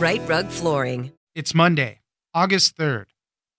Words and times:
Rite 0.00 0.26
Rug 0.26 0.48
Flooring. 0.48 1.12
It's 1.34 1.54
Monday, 1.54 2.00
August 2.32 2.74
3rd. 2.78 3.04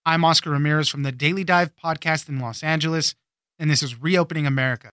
I'm 0.08 0.26
Oscar 0.26 0.50
Ramirez 0.50 0.90
from 0.90 1.04
the 1.04 1.12
Daily 1.12 1.44
Dive 1.44 1.70
podcast 1.76 2.30
in 2.30 2.40
Los 2.40 2.64
Angeles, 2.64 3.14
and 3.60 3.70
this 3.70 3.84
is 3.84 4.02
Reopening 4.02 4.48
America. 4.48 4.90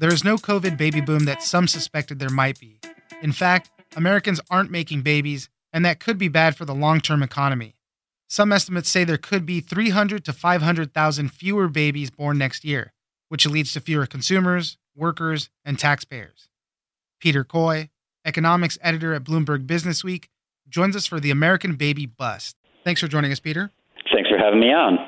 There 0.00 0.10
is 0.10 0.24
no 0.24 0.36
COVID 0.36 0.78
baby 0.78 1.02
boom 1.02 1.26
that 1.26 1.42
some 1.42 1.68
suspected 1.68 2.18
there 2.18 2.30
might 2.30 2.58
be. 2.58 2.80
In 3.20 3.32
fact, 3.32 3.70
Americans 3.94 4.40
aren't 4.48 4.70
making 4.70 5.02
babies, 5.02 5.50
and 5.74 5.84
that 5.84 6.00
could 6.00 6.16
be 6.16 6.28
bad 6.28 6.56
for 6.56 6.64
the 6.64 6.74
long 6.74 7.02
term 7.02 7.22
economy. 7.22 7.74
Some 8.30 8.50
estimates 8.50 8.88
say 8.88 9.04
there 9.04 9.18
could 9.18 9.44
be 9.44 9.60
300 9.60 10.24
to 10.24 10.32
500,000 10.32 11.28
fewer 11.30 11.68
babies 11.68 12.08
born 12.08 12.38
next 12.38 12.64
year, 12.64 12.94
which 13.28 13.46
leads 13.46 13.74
to 13.74 13.80
fewer 13.82 14.06
consumers, 14.06 14.78
workers, 14.96 15.50
and 15.66 15.78
taxpayers. 15.78 16.48
Peter 17.20 17.44
Coy, 17.44 17.90
economics 18.24 18.78
editor 18.82 19.14
at 19.14 19.24
Bloomberg 19.24 19.66
Business 19.66 20.02
Week, 20.04 20.28
joins 20.68 20.96
us 20.96 21.06
for 21.06 21.20
the 21.20 21.30
American 21.30 21.74
Baby 21.76 22.06
Bust. 22.06 22.56
Thanks 22.84 23.00
for 23.00 23.08
joining 23.08 23.32
us, 23.32 23.40
Peter. 23.40 23.70
Thanks 24.12 24.28
for 24.28 24.38
having 24.38 24.60
me 24.60 24.72
on. 24.72 24.98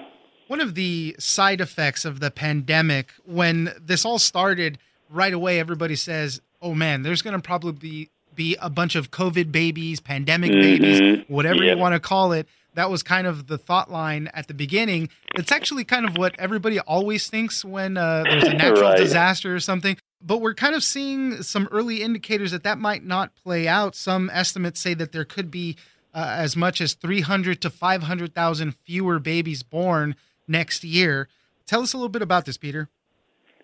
One 0.48 0.60
of 0.60 0.74
the 0.74 1.16
side 1.18 1.60
effects 1.60 2.04
of 2.04 2.20
the 2.20 2.30
pandemic, 2.30 3.12
when 3.24 3.70
this 3.80 4.04
all 4.04 4.18
started, 4.18 4.78
right 5.10 5.32
away 5.32 5.58
everybody 5.58 5.96
says, 5.96 6.40
oh 6.60 6.74
man, 6.74 7.02
there's 7.02 7.22
going 7.22 7.34
to 7.36 7.42
probably 7.42 7.72
be, 7.72 8.10
be 8.34 8.56
a 8.60 8.68
bunch 8.70 8.94
of 8.94 9.10
COVID 9.10 9.50
babies, 9.52 10.00
pandemic 10.00 10.50
Mhm. 10.50 10.60
babies, 10.60 11.24
whatever 11.28 11.62
Yep. 11.62 11.76
you 11.76 11.80
want 11.80 11.94
to 11.94 12.00
call 12.00 12.32
it. 12.32 12.46
That 12.74 12.90
was 12.90 13.02
kind 13.04 13.26
of 13.26 13.46
the 13.46 13.56
thought 13.56 13.90
line 13.90 14.28
at 14.34 14.48
the 14.48 14.54
beginning. 14.54 15.08
It's 15.36 15.52
actually 15.52 15.84
kind 15.84 16.04
of 16.04 16.16
what 16.16 16.34
everybody 16.38 16.80
always 16.80 17.28
thinks 17.28 17.64
when 17.64 17.96
uh, 17.96 18.24
there's 18.24 18.44
a 18.44 18.54
natural 18.54 18.90
Right. 18.90 18.96
disaster 18.98 19.54
or 19.54 19.60
something. 19.60 19.96
But 20.26 20.40
we're 20.40 20.54
kind 20.54 20.74
of 20.74 20.82
seeing 20.82 21.42
some 21.42 21.68
early 21.70 22.02
indicators 22.02 22.50
that 22.52 22.62
that 22.62 22.78
might 22.78 23.04
not 23.04 23.34
play 23.34 23.68
out. 23.68 23.94
Some 23.94 24.30
estimates 24.32 24.80
say 24.80 24.94
that 24.94 25.12
there 25.12 25.24
could 25.24 25.50
be 25.50 25.76
uh, 26.14 26.34
as 26.38 26.56
much 26.56 26.80
as 26.80 26.94
300 26.94 27.60
to 27.60 27.70
500,000 27.70 28.74
fewer 28.86 29.18
babies 29.18 29.62
born 29.62 30.16
next 30.48 30.82
year. 30.82 31.28
Tell 31.66 31.82
us 31.82 31.92
a 31.92 31.96
little 31.96 32.08
bit 32.08 32.22
about 32.22 32.46
this, 32.46 32.56
Peter. 32.56 32.88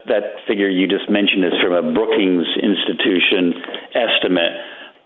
That 0.07 0.23
figure 0.47 0.69
you 0.69 0.87
just 0.87 1.09
mentioned 1.09 1.45
is 1.45 1.53
from 1.63 1.73
a 1.73 1.93
Brookings 1.95 2.47
Institution 2.61 3.55
estimate. 3.95 4.53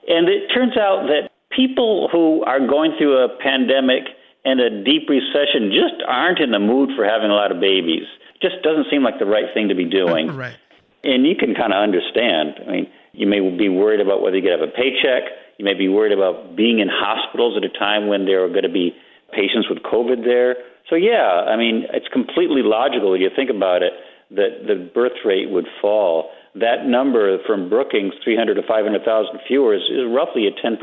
And 0.08 0.28
it 0.28 0.48
turns 0.54 0.76
out 0.76 1.06
that 1.06 1.30
people 1.54 2.08
who 2.10 2.42
are 2.44 2.60
going 2.60 2.94
through 2.98 3.24
a 3.24 3.28
pandemic 3.38 4.04
and 4.44 4.60
a 4.60 4.84
deep 4.84 5.08
recession 5.08 5.70
just 5.70 6.02
aren't 6.06 6.38
in 6.38 6.50
the 6.50 6.58
mood 6.58 6.90
for 6.96 7.04
having 7.04 7.30
a 7.30 7.34
lot 7.34 7.50
of 7.50 7.60
babies. 7.60 8.04
Just 8.42 8.62
doesn't 8.62 8.86
seem 8.90 9.02
like 9.02 9.18
the 9.18 9.26
right 9.26 9.46
thing 9.54 9.68
to 9.68 9.74
be 9.74 9.84
doing. 9.84 10.28
right. 10.36 10.56
And 11.04 11.26
you 11.26 11.36
can 11.36 11.54
kind 11.54 11.72
of 11.72 11.82
understand. 11.82 12.56
I 12.66 12.70
mean, 12.70 12.86
you 13.12 13.26
may 13.26 13.40
be 13.40 13.68
worried 13.68 14.00
about 14.00 14.22
whether 14.22 14.36
you 14.36 14.42
could 14.42 14.58
have 14.58 14.68
a 14.68 14.72
paycheck. 14.72 15.30
You 15.58 15.64
may 15.64 15.74
be 15.74 15.88
worried 15.88 16.12
about 16.12 16.56
being 16.56 16.80
in 16.80 16.88
hospitals 16.90 17.56
at 17.56 17.64
a 17.64 17.68
time 17.68 18.08
when 18.08 18.24
there 18.24 18.42
are 18.44 18.48
going 18.48 18.64
to 18.64 18.72
be 18.72 18.96
patients 19.32 19.68
with 19.68 19.84
COVID 19.84 20.24
there. 20.24 20.56
So, 20.88 20.96
yeah, 20.96 21.46
I 21.46 21.56
mean, 21.56 21.84
it's 21.92 22.08
completely 22.08 22.62
logical 22.64 23.14
if 23.14 23.20
you 23.20 23.30
think 23.34 23.50
about 23.50 23.82
it 23.82 23.92
that 24.30 24.66
the 24.66 24.90
birth 24.94 25.20
rate 25.24 25.50
would 25.50 25.66
fall. 25.80 26.30
That 26.54 26.86
number 26.86 27.38
from 27.46 27.68
Brookings, 27.68 28.14
300 28.24 28.54
to 28.54 28.62
500,000 28.62 29.40
fewer, 29.46 29.74
is, 29.74 29.82
is 29.90 30.06
roughly 30.08 30.46
a 30.46 30.52
10% 30.66 30.78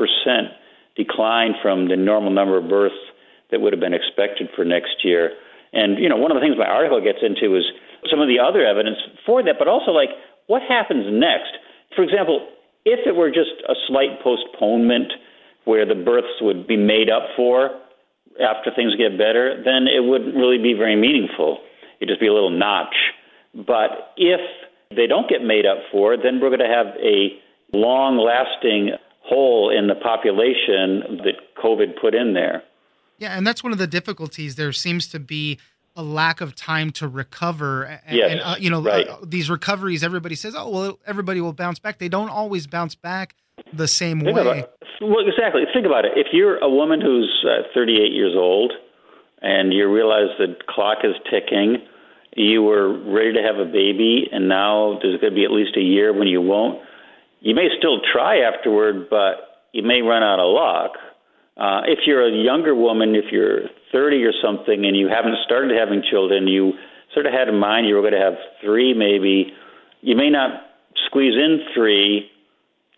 decline 0.96 1.54
from 1.62 1.88
the 1.88 1.96
normal 1.96 2.30
number 2.30 2.56
of 2.56 2.68
births 2.68 2.94
that 3.50 3.60
would 3.60 3.72
have 3.72 3.80
been 3.80 3.94
expected 3.94 4.48
for 4.54 4.64
next 4.64 5.04
year. 5.04 5.32
And, 5.72 5.98
you 5.98 6.08
know, 6.08 6.16
one 6.16 6.30
of 6.30 6.36
the 6.36 6.40
things 6.40 6.56
my 6.58 6.68
article 6.68 7.00
gets 7.00 7.18
into 7.22 7.56
is 7.56 7.64
some 8.10 8.20
of 8.20 8.28
the 8.28 8.38
other 8.38 8.64
evidence 8.64 8.98
for 9.24 9.42
that, 9.42 9.56
but 9.58 9.68
also 9.68 9.90
like 9.90 10.10
what 10.46 10.62
happens 10.62 11.06
next. 11.08 11.56
For 11.96 12.02
example, 12.02 12.48
if 12.84 13.06
it 13.06 13.16
were 13.16 13.30
just 13.30 13.56
a 13.68 13.74
slight 13.88 14.20
postponement 14.22 15.12
where 15.64 15.86
the 15.86 15.94
births 15.94 16.40
would 16.40 16.66
be 16.66 16.76
made 16.76 17.08
up 17.08 17.22
for 17.36 17.70
after 18.40 18.70
things 18.74 18.96
get 18.96 19.16
better, 19.16 19.62
then 19.64 19.86
it 19.86 20.04
wouldn't 20.04 20.34
really 20.34 20.58
be 20.58 20.74
very 20.74 20.96
meaningful. 20.96 21.58
It'd 22.00 22.08
just 22.08 22.20
be 22.20 22.26
a 22.26 22.32
little 22.32 22.50
notch. 22.50 22.94
But 23.54 24.12
if 24.16 24.40
they 24.90 25.06
don't 25.06 25.28
get 25.28 25.42
made 25.42 25.66
up 25.66 25.78
for, 25.90 26.16
then 26.16 26.40
we're 26.40 26.48
going 26.48 26.60
to 26.60 26.66
have 26.66 26.96
a 26.98 27.38
long 27.72 28.18
lasting 28.18 28.90
hole 29.22 29.70
in 29.70 29.86
the 29.86 29.94
population 29.94 31.20
that 31.24 31.54
COVID 31.62 32.00
put 32.00 32.14
in 32.14 32.34
there. 32.34 32.62
Yeah, 33.18 33.36
and 33.36 33.46
that's 33.46 33.62
one 33.62 33.72
of 33.72 33.78
the 33.78 33.86
difficulties. 33.86 34.56
There 34.56 34.72
seems 34.72 35.06
to 35.08 35.20
be 35.20 35.60
a 35.96 36.02
lack 36.02 36.40
of 36.40 36.54
time 36.54 36.90
to 36.92 37.08
recover. 37.08 37.84
And, 37.84 38.00
Yes, 38.16 38.30
and, 38.32 38.40
uh, 38.40 38.54
you 38.58 38.70
know, 38.70 38.82
right. 38.82 39.06
uh, 39.08 39.18
these 39.22 39.50
recoveries, 39.50 40.02
everybody 40.02 40.34
says, 40.34 40.54
oh, 40.56 40.70
well, 40.70 40.98
everybody 41.06 41.40
will 41.40 41.52
bounce 41.52 41.78
back. 41.78 41.98
They 41.98 42.08
don't 42.08 42.30
always 42.30 42.66
bounce 42.66 42.94
back 42.94 43.34
the 43.72 43.88
same 43.88 44.20
Think 44.20 44.36
way. 44.36 44.42
about, 44.42 44.70
well, 45.00 45.26
exactly. 45.26 45.62
Think 45.72 45.86
about 45.86 46.04
it. 46.04 46.12
If 46.16 46.28
you're 46.32 46.56
a 46.58 46.68
woman 46.68 47.00
who's 47.00 47.44
uh, 47.46 47.62
38 47.74 48.12
years 48.12 48.34
old 48.36 48.72
and 49.40 49.72
you 49.72 49.90
realize 49.92 50.28
the 50.38 50.56
clock 50.68 50.98
is 51.04 51.14
ticking, 51.30 51.78
you 52.34 52.62
were 52.62 52.88
ready 53.12 53.34
to 53.34 53.42
have 53.42 53.56
a 53.58 53.70
baby, 53.70 54.26
and 54.32 54.48
now 54.48 54.98
there's 55.02 55.20
going 55.20 55.32
to 55.32 55.36
be 55.36 55.44
at 55.44 55.50
least 55.50 55.76
a 55.76 55.82
year 55.82 56.12
when 56.16 56.28
you 56.28 56.40
won't. 56.40 56.80
You 57.40 57.54
may 57.54 57.68
still 57.76 58.00
try 58.10 58.38
afterward, 58.38 59.10
but 59.10 59.66
you 59.72 59.82
may 59.82 60.00
run 60.00 60.22
out 60.22 60.38
of 60.38 60.54
luck. 60.54 60.92
Uh, 61.56 61.82
if 61.86 62.00
you're 62.06 62.26
a 62.26 62.32
younger 62.32 62.74
woman, 62.74 63.14
if 63.14 63.26
you're 63.30 63.68
30 63.92 64.24
or 64.24 64.32
something, 64.42 64.86
and 64.86 64.96
you 64.96 65.08
haven't 65.08 65.36
started 65.44 65.76
having 65.76 66.02
children, 66.08 66.48
you 66.48 66.72
sort 67.12 67.26
of 67.26 67.32
had 67.32 67.48
in 67.48 67.58
mind 67.58 67.86
you 67.86 67.94
were 67.94 68.00
going 68.00 68.14
to 68.14 68.20
have 68.20 68.34
three 68.62 68.94
maybe, 68.94 69.52
you 70.00 70.16
may 70.16 70.30
not 70.30 70.62
squeeze 71.06 71.34
in 71.34 71.60
three, 71.74 72.30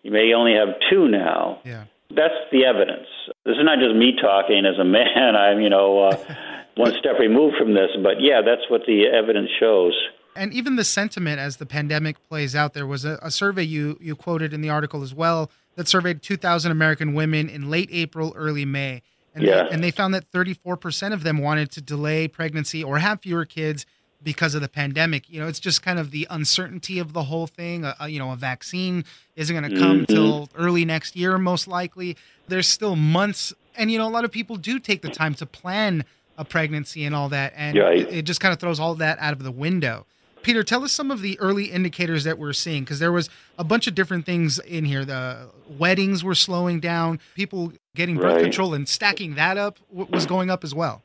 you 0.03 0.11
may 0.11 0.33
only 0.33 0.53
have 0.53 0.69
two 0.89 1.07
now. 1.07 1.59
Yeah. 1.65 1.85
That's 2.09 2.35
the 2.51 2.63
evidence. 2.65 3.07
This 3.45 3.57
is 3.57 3.63
not 3.63 3.79
just 3.79 3.95
me 3.95 4.13
talking 4.21 4.65
as 4.65 4.79
a 4.79 4.85
man. 4.85 5.35
I'm, 5.35 5.59
you 5.59 5.69
know, 5.69 6.07
uh, 6.09 6.35
one 6.75 6.93
step 6.99 7.19
removed 7.19 7.57
from 7.57 7.73
this, 7.73 7.89
but 8.01 8.21
yeah, 8.21 8.41
that's 8.45 8.69
what 8.69 8.81
the 8.87 9.05
evidence 9.07 9.49
shows. 9.59 9.93
And 10.37 10.53
even 10.53 10.75
the 10.75 10.83
sentiment 10.83 11.39
as 11.39 11.57
the 11.57 11.65
pandemic 11.65 12.21
plays 12.27 12.55
out, 12.55 12.73
there 12.73 12.85
was 12.85 13.05
a, 13.05 13.17
a 13.21 13.31
survey 13.31 13.63
you, 13.63 13.97
you 14.01 14.15
quoted 14.15 14.53
in 14.53 14.61
the 14.61 14.69
article 14.69 15.01
as 15.01 15.13
well 15.13 15.49
that 15.75 15.87
surveyed 15.87 16.21
2,000 16.21 16.71
American 16.71 17.13
women 17.13 17.49
in 17.49 17.69
late 17.69 17.89
April, 17.91 18.33
early 18.35 18.65
May. 18.65 19.01
And, 19.33 19.43
Yeah. 19.43 19.63
they, 19.63 19.69
and 19.71 19.83
they 19.83 19.91
found 19.91 20.13
that 20.13 20.31
34% 20.31 21.13
of 21.13 21.23
them 21.23 21.39
wanted 21.39 21.71
to 21.71 21.81
delay 21.81 22.27
pregnancy 22.27 22.83
or 22.83 22.99
have 22.99 23.21
fewer 23.21 23.45
kids 23.45 23.85
because 24.23 24.55
of 24.55 24.61
the 24.61 24.69
pandemic. 24.69 25.29
You 25.29 25.41
know, 25.41 25.47
it's 25.47 25.59
just 25.59 25.83
kind 25.83 25.99
of 25.99 26.11
the 26.11 26.25
uncertainty 26.29 26.99
of 26.99 27.13
the 27.13 27.23
whole 27.23 27.45
thing. 27.45 27.83
Uh, 27.85 27.93
uh, 28.01 28.05
you 28.05 28.17
know, 28.17 28.31
a 28.31 28.35
vaccine 28.35 29.03
isn't 29.35 29.53
going 29.55 29.69
to 29.69 29.77
come 29.77 30.05
till 30.05 30.49
early 30.55 30.85
next 30.85 31.15
year, 31.15 31.37
most 31.37 31.67
likely. 31.67 32.15
There's 32.47 32.67
still 32.67 32.95
months. 32.95 33.53
And, 33.75 33.91
you 33.91 33.97
know, 33.97 34.07
a 34.07 34.09
lot 34.09 34.23
of 34.25 34.31
people 34.31 34.55
do 34.55 34.79
take 34.79 35.01
the 35.01 35.09
time 35.09 35.33
to 35.35 35.45
plan 35.45 36.05
a 36.37 36.45
pregnancy 36.45 37.03
and 37.05 37.13
all 37.13 37.29
that. 37.29 37.53
And 37.55 37.77
Right. 37.77 37.99
it, 37.99 38.13
it 38.19 38.21
just 38.23 38.39
kind 38.39 38.53
of 38.53 38.59
throws 38.59 38.79
all 38.79 38.95
that 38.95 39.19
out 39.19 39.33
of 39.33 39.43
the 39.43 39.51
window. 39.51 40.05
Peter, 40.45 40.61
tell 40.61 40.83
us 40.83 40.91
some 40.91 41.09
of 41.09 41.23
the 41.23 41.39
early 41.39 41.65
indicators 41.71 42.23
that 42.23 42.37
we're 42.37 42.53
seeing 42.53 42.83
because 42.83 42.99
there 42.99 43.11
was 43.11 43.31
a 43.57 43.63
bunch 43.63 43.87
of 43.87 43.95
different 43.95 44.27
things 44.27 44.59
in 44.59 44.85
here. 44.85 45.03
The 45.03 45.49
weddings 45.67 46.23
were 46.23 46.35
slowing 46.35 46.79
down, 46.79 47.19
people 47.33 47.73
getting 47.95 48.15
birth 48.17 48.35
Right. 48.35 48.43
control 48.43 48.75
and 48.75 48.87
stacking 48.87 49.33
that 49.35 49.57
up 49.57 49.79
was 49.91 50.27
going 50.27 50.51
up 50.51 50.63
as 50.63 50.75
well. 50.75 51.01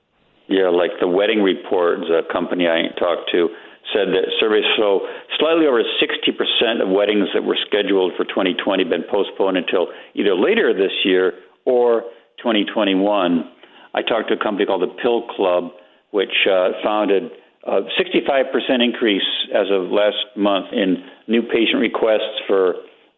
Yeah, 0.49 0.69
like 0.69 0.91
the 1.01 1.09
Wedding 1.09 1.43
reports, 1.43 2.05
a 2.11 2.21
company 2.31 2.69
I 2.69 2.89
talked 2.99 3.31
to, 3.33 3.49
said 3.95 4.09
that 4.13 4.29
surveys 4.39 4.65
show 4.77 5.09
slightly 5.39 5.65
over 5.67 5.83
60% 5.99 6.83
of 6.83 6.91
weddings 6.91 7.29
that 7.33 7.43
were 7.43 7.57
scheduled 7.67 8.13
for 8.19 8.27
2020 8.27 8.85
been 8.85 9.05
postponed 9.11 9.57
until 9.57 9.87
either 10.13 10.35
later 10.35 10.75
this 10.75 10.93
year 11.03 11.33
or 11.65 12.03
2021. 12.45 13.49
I 13.95 14.03
talked 14.03 14.29
to 14.29 14.35
a 14.35 14.37
company 14.37 14.67
called 14.67 14.83
the 14.83 14.95
Pill 15.01 15.23
Club, 15.29 15.73
which 16.11 16.47
uh, 16.47 16.73
founded 16.85 17.31
a 17.65 17.83
65% 17.99 18.83
increase 18.83 19.27
as 19.55 19.67
of 19.71 19.91
last 19.91 20.17
month 20.37 20.67
in 20.73 21.05
new 21.29 21.43
patient 21.43 21.81
requests 21.81 22.41
for 22.47 22.75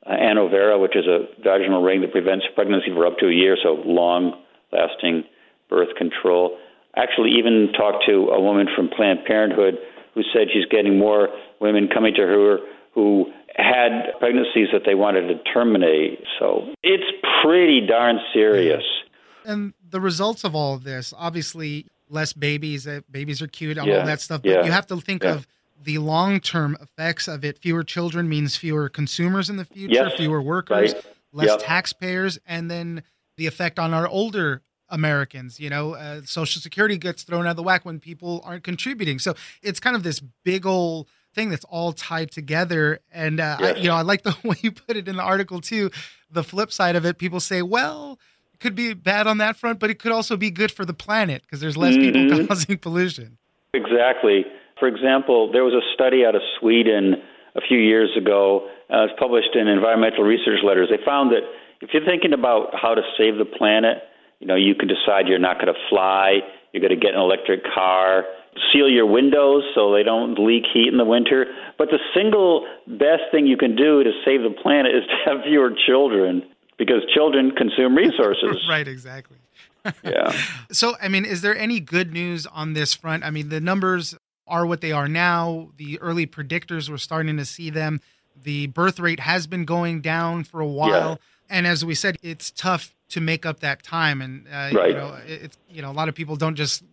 uh, 0.07 0.11
Annovera, 0.11 0.81
which 0.81 0.97
is 0.97 1.07
a 1.07 1.27
vaginal 1.43 1.83
ring 1.83 2.01
that 2.01 2.11
prevents 2.11 2.45
pregnancy 2.55 2.89
for 2.93 3.07
up 3.07 3.19
to 3.19 3.29
a 3.29 3.33
year, 3.33 3.57
so 3.63 3.81
long 3.87 4.43
lasting 4.73 5.25
birth 5.69 5.95
control. 5.97 6.59
Actually, 6.97 7.31
even 7.39 7.73
talked 7.73 8.05
to 8.07 8.29
a 8.31 8.41
woman 8.41 8.67
from 8.75 8.89
Planned 8.89 9.21
Parenthood 9.27 9.79
who 10.15 10.23
said 10.33 10.49
she's 10.53 10.67
getting 10.71 10.99
more 10.99 11.29
women 11.61 11.89
coming 11.89 12.15
to 12.15 12.23
her 12.23 12.59
who 12.95 13.33
had 13.57 14.13
pregnancies 14.19 14.69
that 14.73 14.83
they 14.85 14.95
wanted 14.95 15.29
to 15.29 15.43
terminate. 15.53 16.19
So 16.39 16.67
it's 16.83 17.05
pretty 17.43 17.87
darn 17.87 18.19
serious. 18.33 18.83
And 19.45 19.73
the 19.89 20.01
results 20.01 20.45
of 20.45 20.55
all 20.55 20.75
of 20.75 20.85
this, 20.85 21.13
obviously, 21.17 21.87
less 22.13 22.33
babies, 22.33 22.87
uh, 22.87 23.01
babies 23.11 23.43
are 23.43 23.49
cute, 23.49 23.79
all 23.79 23.87
Yeah, 23.89 24.05
that 24.05 24.21
stuff. 24.21 24.43
But 24.43 24.51
yeah, 24.51 24.65
you 24.65 24.71
have 24.71 24.87
to 24.89 25.01
think 25.01 25.25
yeah. 25.25 25.35
of 25.35 25.47
the 25.83 25.99
long 25.99 26.39
term 26.39 26.77
effects 26.81 27.27
of 27.27 27.45
it. 27.45 27.59
Fewer 27.59 27.83
children 27.83 28.29
means 28.29 28.57
fewer 28.57 28.89
consumers 28.89 29.51
in 29.51 29.57
the 29.57 29.65
future, 29.65 29.95
Yes, 29.95 30.13
fewer 30.17 30.41
workers, 30.41 30.95
right. 30.95 31.05
less 31.33 31.49
Yep. 31.49 31.61
taxpayers, 31.63 32.39
and 32.47 32.71
then 32.71 33.03
the 33.37 33.47
effect 33.47 33.79
on 33.79 33.93
our 33.95 34.07
older 34.07 34.63
Americans. 34.89 35.59
You 35.59 35.71
know, 35.71 35.95
uh, 35.95 36.21
Social 36.25 36.61
Security 36.61 36.99
gets 36.99 37.23
thrown 37.23 37.47
out 37.47 37.51
of 37.53 37.57
the 37.57 37.63
whack 37.63 37.85
when 37.85 37.99
people 37.99 38.43
aren't 38.45 38.63
contributing. 38.63 39.19
So 39.19 39.35
it's 39.63 39.81
kind 39.81 39.97
of 39.97 40.03
this 40.03 40.21
big 40.45 40.67
old 40.67 41.09
thing 41.35 41.49
that's 41.49 41.65
all 41.65 41.95
tied 41.95 42.31
together. 42.31 43.01
And 43.11 43.41
uh, 43.41 43.57
I, 43.59 43.75
you 43.77 43.89
know, 43.89 43.95
I 43.95 44.03
like 44.03 44.23
the 44.23 44.37
way 44.45 44.57
you 44.61 44.71
put 44.71 44.97
it 44.99 45.09
in 45.09 45.17
the 45.17 45.23
article 45.23 45.61
too. 45.63 45.91
The 46.31 46.45
flip 46.45 46.71
side 46.71 46.95
of 46.95 47.05
it, 47.07 47.19
people 47.19 47.41
say, 47.41 47.63
well. 47.63 48.19
Could 48.63 48.77
be 48.77 48.95
bad 48.95 49.27
on 49.27 49.39
that 49.39 49.57
front, 49.57 49.81
but 49.81 49.91
it 49.91 49.99
could 49.99 50.13
also 50.13 50.37
be 50.37 50.49
good 50.51 50.71
for 50.71 50.85
the 50.85 50.95
planet 50.95 51.43
because 51.43 51.61
there's 51.61 51.77
less 51.77 51.97
people 51.97 52.21
Mhm. 52.23 52.47
causing 52.49 52.79
pollution. 52.79 53.37
Exactly. 53.75 54.47
For 54.79 54.87
example, 54.87 55.51
there 55.51 55.65
was 55.65 55.75
a 55.75 55.83
study 55.95 56.25
out 56.25 56.37
of 56.37 56.43
Sweden 56.61 57.17
a 57.57 57.61
few 57.61 57.79
years 57.79 58.11
ago. 58.17 58.69
Uh, 58.89 59.05
it's 59.11 59.15
published 59.19 59.57
in 59.57 59.67
Environmental 59.67 60.23
Research 60.23 60.63
Letters. 60.63 60.89
They 60.91 61.03
found 61.05 61.33
that 61.33 61.43
if 61.81 61.91
you're 61.93 62.05
thinking 62.05 62.33
about 62.33 62.71
how 62.81 62.95
to 62.95 63.03
save 63.19 63.37
the 63.39 63.45
planet, 63.45 63.99
you 64.39 64.47
know, 64.47 64.55
you 64.55 64.75
can 64.77 64.87
decide 64.89 65.27
you're 65.27 65.39
not 65.41 65.57
going 65.61 65.73
to 65.75 65.81
fly, 65.91 66.39
you're 66.73 66.81
going 66.87 66.95
to 66.95 67.05
get 67.05 67.15
an 67.15 67.21
electric 67.21 67.63
car, 67.75 68.25
seal 68.73 68.89
your 68.89 69.07
windows 69.07 69.65
so 69.75 69.93
they 69.93 70.03
don't 70.05 70.39
leak 70.39 70.65
heat 70.73 70.89
in 70.89 70.99
the 70.99 71.05
winter. 71.05 71.47
But 71.79 71.89
the 71.91 71.99
single 72.15 72.67
best 72.87 73.23
thing 73.33 73.47
you 73.47 73.57
can 73.57 73.75
do 73.75 74.03
to 74.05 74.13
save 74.25 74.43
the 74.43 74.51
planet 74.63 74.95
is 74.95 75.03
to 75.07 75.17
have 75.31 75.43
fewer 75.49 75.73
children 75.87 76.43
because 76.87 77.03
children 77.15 77.53
consume 77.53 77.97
resources. 77.97 78.65
right, 78.69 78.87
exactly. 78.89 79.39
Yeah. 80.05 80.33
So, 80.71 80.95
I 81.03 81.09
mean, 81.09 81.25
is 81.25 81.43
there 81.43 81.57
any 81.57 81.81
good 81.81 82.13
news 82.13 82.47
on 82.47 82.73
this 82.73 82.95
front? 82.95 83.25
I 83.25 83.31
mean, 83.31 83.49
the 83.49 83.61
numbers 83.61 84.15
are 84.47 84.65
what 84.65 84.81
they 84.81 84.93
are 84.93 85.09
now. 85.09 85.71
The 85.77 85.99
early 86.01 86.25
predictors, 86.25 86.89
we're 86.89 86.99
starting 86.99 87.37
to 87.37 87.45
see 87.45 87.69
them. 87.69 88.01
The 88.41 88.69
birth 88.69 89.01
rate 89.01 89.19
has 89.19 89.49
been 89.49 89.65
going 89.65 90.01
down 90.01 90.45
for 90.45 90.61
a 90.61 90.67
while. 90.69 91.19
And 91.51 91.67
as 91.67 91.85
we 91.85 91.97
said, 91.97 92.17
it's 92.23 92.53
tough 92.53 92.95
to 93.09 93.21
make 93.21 93.45
up 93.45 93.59
that 93.61 93.83
time. 93.83 94.23
And, 94.23 94.47
uh, 94.53 94.69
you 94.71 94.95
know, 94.95 95.19
it's, 95.27 95.59
you 95.69 95.83
know, 95.83 95.91
a 95.91 95.93
lot 95.93 96.09
of 96.09 96.15
people 96.15 96.37
don't 96.37 96.55
just 96.55 96.85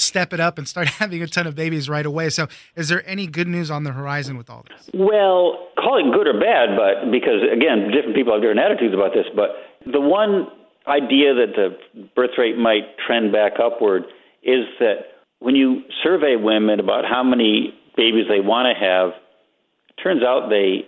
step 0.00 0.32
it 0.32 0.40
up 0.40 0.58
and 0.58 0.66
start 0.66 0.88
having 1.00 1.22
a 1.22 1.26
ton 1.26 1.46
of 1.46 1.54
babies 1.54 1.88
right 1.88 2.06
away. 2.06 2.30
So, 2.30 2.48
is 2.76 2.88
there 2.88 3.06
any 3.08 3.26
good 3.26 3.48
news 3.48 3.70
on 3.70 3.84
the 3.84 3.92
horizon 3.92 4.36
with 4.36 4.50
all 4.50 4.64
this? 4.68 4.90
Well, 4.94 5.68
call 5.78 5.98
it 5.98 6.12
good 6.12 6.26
or 6.26 6.38
bad, 6.40 6.76
but 6.76 7.10
because 7.10 7.42
again, 7.52 7.90
different 7.92 8.14
people 8.14 8.32
have 8.32 8.42
different 8.42 8.60
attitudes 8.60 8.94
about 8.94 9.12
this. 9.14 9.26
But 9.34 9.50
the 9.90 10.00
one 10.00 10.48
idea 10.86 11.34
that 11.34 11.52
the 11.54 12.04
birth 12.16 12.30
rate 12.38 12.56
might 12.56 12.96
trend 13.06 13.32
back 13.32 13.52
upward 13.62 14.04
is 14.42 14.64
that 14.78 15.20
when 15.38 15.54
you 15.54 15.82
survey 16.02 16.36
women 16.36 16.80
about 16.80 17.04
how 17.04 17.22
many 17.22 17.74
babies 17.96 18.26
they 18.28 18.40
want 18.40 18.66
to 18.66 18.84
have, 18.84 19.10
it 19.88 20.02
turns 20.02 20.22
out 20.22 20.48
they 20.48 20.86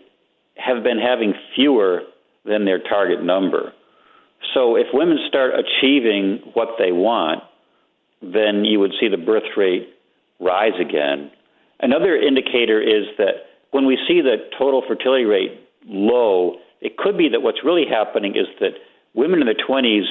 have 0.56 0.82
been 0.82 0.98
having 0.98 1.34
fewer 1.54 2.02
than 2.44 2.64
their 2.64 2.78
target 2.78 3.22
number. 3.22 3.72
So 4.54 4.76
if 4.76 4.86
women 4.92 5.18
start 5.28 5.52
achieving 5.54 6.40
what 6.54 6.76
they 6.78 6.92
want, 6.92 7.42
then 8.22 8.64
you 8.64 8.78
would 8.80 8.92
see 9.00 9.08
the 9.08 9.16
birth 9.16 9.50
rate 9.56 9.88
rise 10.40 10.78
again. 10.80 11.30
Another 11.80 12.16
indicator 12.16 12.80
is 12.80 13.06
that 13.18 13.46
when 13.72 13.86
we 13.86 13.98
see 14.06 14.20
the 14.20 14.36
total 14.58 14.82
fertility 14.86 15.24
rate 15.24 15.60
low, 15.86 16.56
it 16.80 16.96
could 16.96 17.18
be 17.18 17.28
that 17.30 17.40
what's 17.40 17.64
really 17.64 17.84
happening 17.88 18.36
is 18.36 18.46
that 18.60 18.72
women 19.14 19.40
in 19.40 19.46
their 19.46 19.54
20s 19.54 20.06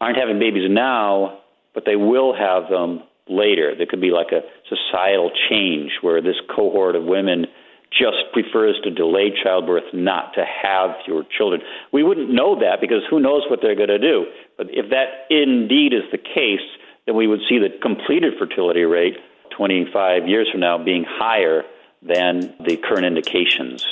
aren't 0.00 0.18
having 0.18 0.38
babies 0.38 0.68
now, 0.68 1.40
but 1.74 1.84
they 1.86 1.96
will 1.96 2.34
have 2.34 2.68
them 2.70 3.02
later. 3.28 3.74
There 3.76 3.86
could 3.86 4.00
be 4.00 4.10
like 4.10 4.32
a 4.32 4.42
societal 4.68 5.30
change 5.48 5.92
where 6.00 6.20
this 6.20 6.36
cohort 6.54 6.96
of 6.96 7.04
women 7.04 7.46
just 7.92 8.30
prefers 8.32 8.76
to 8.84 8.90
delay 8.90 9.32
childbirth, 9.42 9.92
not 9.92 10.32
to 10.34 10.44
have 10.44 10.90
fewer 11.04 11.22
children. 11.36 11.60
We 11.92 12.02
wouldn't 12.02 12.32
know 12.32 12.58
that 12.60 12.80
because 12.80 13.02
who 13.10 13.20
knows 13.20 13.42
what 13.50 13.60
they're 13.62 13.74
going 13.74 13.88
to 13.88 13.98
do. 13.98 14.26
But 14.56 14.68
if 14.70 14.90
that 14.90 15.26
indeed 15.28 15.92
is 15.92 16.06
the 16.12 16.18
case, 16.18 16.62
then 17.06 17.16
we 17.16 17.26
would 17.26 17.40
see 17.48 17.58
the 17.58 17.68
completed 17.82 18.34
fertility 18.38 18.82
rate 18.82 19.16
25 19.56 20.28
years 20.28 20.48
from 20.50 20.60
now 20.60 20.82
being 20.82 21.04
higher 21.06 21.62
than 22.02 22.54
the 22.66 22.76
current 22.76 23.04
indications. 23.04 23.86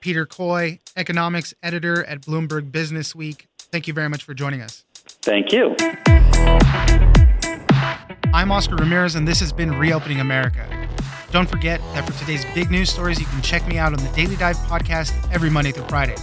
Peter 0.00 0.24
Coy, 0.24 0.80
economics 0.96 1.54
editor 1.62 2.04
at 2.04 2.22
Bloomberg 2.22 2.72
Business 2.72 3.14
Week. 3.14 3.46
Thank 3.58 3.86
you 3.86 3.94
very 3.94 4.08
much 4.08 4.24
for 4.24 4.34
joining 4.34 4.62
us. 4.62 4.84
Thank 5.22 5.52
you. 5.52 5.76
I'm 8.32 8.50
Oscar 8.50 8.76
Ramirez, 8.76 9.14
and 9.14 9.28
this 9.28 9.40
has 9.40 9.52
been 9.52 9.76
Reopening 9.78 10.20
America. 10.20 10.66
Don't 11.30 11.48
forget 11.48 11.80
that 11.94 12.08
for 12.08 12.18
today's 12.18 12.44
big 12.54 12.70
news 12.70 12.90
stories, 12.90 13.20
you 13.20 13.26
can 13.26 13.42
check 13.42 13.66
me 13.68 13.78
out 13.78 13.92
on 13.92 14.02
the 14.04 14.10
Daily 14.14 14.36
Dive 14.36 14.56
podcast 14.56 15.12
every 15.32 15.50
Monday 15.50 15.70
through 15.70 15.86
Friday. 15.88 16.16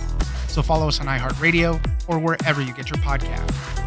So 0.47 0.61
follow 0.61 0.87
us 0.87 0.99
on 0.99 1.05
iHeartRadio 1.05 1.79
or 2.07 2.19
wherever 2.19 2.61
you 2.61 2.73
get 2.73 2.89
your 2.89 2.97
podcast. 2.99 3.86